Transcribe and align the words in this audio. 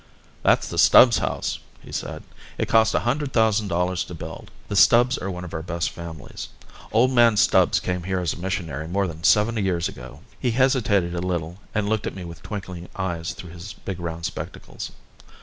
"That's 0.41 0.67
the 0.67 0.79
Stubbs' 0.79 1.19
house," 1.19 1.59
he 1.79 1.91
said. 1.91 2.23
"It 2.57 2.67
cost 2.67 2.95
a 2.95 3.01
hundred 3.01 3.33
thousand 3.33 3.67
dollars 3.67 4.03
to 4.05 4.15
build. 4.15 4.49
The 4.67 4.75
Stubbs 4.75 5.15
are 5.19 5.29
one 5.29 5.43
of 5.43 5.53
our 5.53 5.61
best 5.61 5.91
families. 5.91 6.47
Old 6.91 7.11
man 7.11 7.37
Stubbs 7.37 7.79
came 7.79 8.01
here 8.01 8.19
as 8.19 8.33
a 8.33 8.39
missionary 8.39 8.87
more 8.87 9.05
than 9.05 9.23
seventy 9.23 9.61
years 9.61 9.87
ago." 9.87 10.21
He 10.39 10.49
hesitated 10.49 11.13
a 11.13 11.21
little 11.21 11.59
and 11.75 11.87
looked 11.87 12.07
at 12.07 12.15
me 12.15 12.25
with 12.25 12.41
twinkling 12.41 12.89
eyes 12.95 13.33
through 13.33 13.51
his 13.51 13.73
big 13.73 13.99
round 13.99 14.25
spectacles. 14.25 14.89